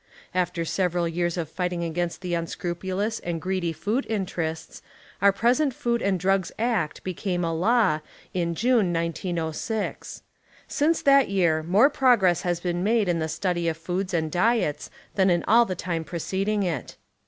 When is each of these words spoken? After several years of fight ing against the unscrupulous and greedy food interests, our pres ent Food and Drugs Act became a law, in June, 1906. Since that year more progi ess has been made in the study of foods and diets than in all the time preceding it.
After 0.33 0.65
several 0.65 1.07
years 1.07 1.37
of 1.37 1.47
fight 1.47 1.73
ing 1.73 1.83
against 1.83 2.21
the 2.21 2.33
unscrupulous 2.33 3.19
and 3.19 3.39
greedy 3.39 3.71
food 3.71 4.07
interests, 4.09 4.81
our 5.21 5.31
pres 5.31 5.61
ent 5.61 5.75
Food 5.75 6.01
and 6.01 6.19
Drugs 6.19 6.51
Act 6.57 7.03
became 7.03 7.43
a 7.45 7.53
law, 7.53 7.99
in 8.33 8.55
June, 8.55 8.91
1906. 8.91 10.23
Since 10.67 11.03
that 11.03 11.29
year 11.29 11.61
more 11.61 11.91
progi 11.91 12.31
ess 12.31 12.41
has 12.41 12.59
been 12.59 12.83
made 12.83 13.07
in 13.07 13.19
the 13.19 13.29
study 13.29 13.67
of 13.67 13.77
foods 13.77 14.11
and 14.11 14.31
diets 14.31 14.89
than 15.13 15.29
in 15.29 15.43
all 15.47 15.65
the 15.65 15.75
time 15.75 16.03
preceding 16.03 16.63
it. 16.63 16.97